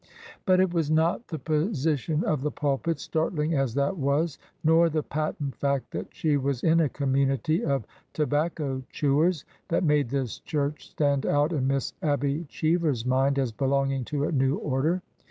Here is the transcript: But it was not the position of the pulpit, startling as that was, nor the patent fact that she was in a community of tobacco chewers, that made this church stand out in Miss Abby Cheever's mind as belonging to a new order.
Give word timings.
But 0.47 0.59
it 0.59 0.73
was 0.73 0.89
not 0.89 1.27
the 1.27 1.37
position 1.37 2.23
of 2.23 2.41
the 2.41 2.49
pulpit, 2.49 2.99
startling 2.99 3.53
as 3.53 3.75
that 3.75 3.97
was, 3.99 4.39
nor 4.63 4.89
the 4.89 5.03
patent 5.03 5.53
fact 5.55 5.91
that 5.91 6.07
she 6.11 6.37
was 6.37 6.63
in 6.63 6.79
a 6.79 6.89
community 6.89 7.63
of 7.63 7.85
tobacco 8.11 8.81
chewers, 8.89 9.45
that 9.67 9.83
made 9.83 10.09
this 10.09 10.39
church 10.39 10.89
stand 10.89 11.27
out 11.27 11.53
in 11.53 11.67
Miss 11.67 11.93
Abby 12.01 12.45
Cheever's 12.49 13.05
mind 13.05 13.37
as 13.37 13.51
belonging 13.51 14.03
to 14.05 14.23
a 14.23 14.31
new 14.31 14.55
order. 14.55 15.03